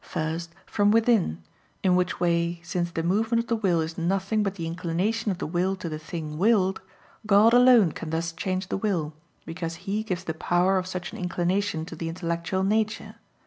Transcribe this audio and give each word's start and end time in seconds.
First, 0.03 0.49
from 0.65 0.89
within; 0.89 1.43
in 1.83 1.95
which 1.95 2.19
way, 2.19 2.59
since 2.63 2.89
the 2.89 3.03
movement 3.03 3.43
of 3.43 3.47
the 3.49 3.55
will 3.55 3.81
is 3.81 3.99
nothing 3.99 4.41
but 4.41 4.55
the 4.55 4.65
inclination 4.65 5.29
of 5.29 5.37
the 5.37 5.45
will 5.45 5.75
to 5.75 5.87
the 5.89 5.99
thing 5.99 6.39
willed, 6.39 6.81
God 7.27 7.53
alone 7.53 7.91
can 7.91 8.09
thus 8.09 8.31
change 8.31 8.69
the 8.69 8.77
will, 8.77 9.13
because 9.45 9.75
He 9.85 10.01
gives 10.01 10.23
the 10.23 10.33
power 10.33 10.79
of 10.79 10.87
such 10.87 11.11
an 11.11 11.19
inclination 11.19 11.85
to 11.85 11.95
the 11.95 12.09
intellectual 12.09 12.63
nature. 12.63 13.17